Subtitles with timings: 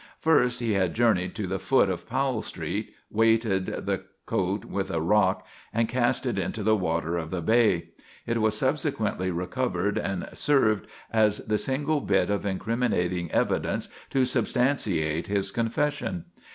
[0.17, 4.99] First he had journeyed to the foot of Powell Street, weighted the coat with a
[4.99, 7.89] rock, and cast it into the water of the bay.
[8.25, 15.27] It was subsequently recovered and served as the single bit of incriminating evidence to substantiate
[15.27, 16.25] his confession.